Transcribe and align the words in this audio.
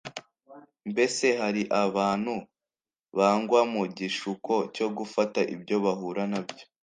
Mbese 0.91 1.25
hari 1.41 1.61
abantu 1.83 2.33
bagwa 3.17 3.61
mu 3.73 3.83
gishuko 3.97 4.53
cyo 4.75 4.87
gufata 4.97 5.39
ibyo 5.55 5.75
bahura 5.85 6.23
nabyo 6.31 6.65